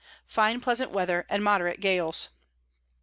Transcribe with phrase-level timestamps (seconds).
[0.25, 2.29] Fine pleasant Weather, and moderate Gales.